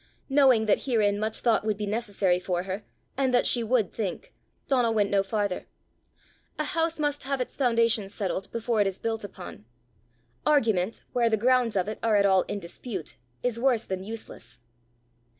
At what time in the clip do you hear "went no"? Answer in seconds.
4.95-5.21